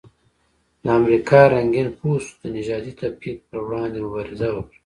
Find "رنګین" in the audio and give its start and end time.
1.53-1.87